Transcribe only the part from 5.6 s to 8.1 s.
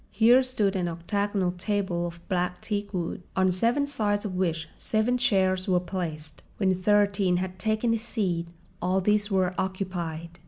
were placed. When Thirteen had taken his